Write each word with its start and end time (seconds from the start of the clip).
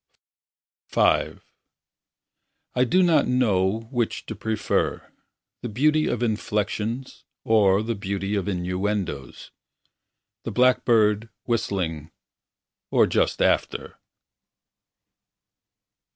V 0.89 0.99
I 2.73 2.83
do 2.89 3.03
not 3.03 3.27
know 3.27 3.81
which 3.91 4.25
to 4.25 4.35
prefer, 4.35 5.13
The 5.61 5.69
beauty 5.69 6.07
of 6.07 6.23
inflexions 6.23 7.23
Or 7.43 7.83
the 7.83 7.93
beauty 7.93 8.33
of 8.33 8.47
innuendos, 8.47 9.51
The 10.41 10.49
blackbird 10.49 11.29
whistling 11.45 12.09
Or 12.89 13.05
just 13.05 13.43
after. 13.43 13.99